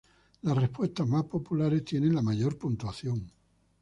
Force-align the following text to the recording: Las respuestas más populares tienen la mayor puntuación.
Las 0.41 0.57
respuestas 0.57 1.07
más 1.07 1.25
populares 1.25 1.85
tienen 1.85 2.15
la 2.15 2.23
mayor 2.23 2.57
puntuación. 2.57 3.31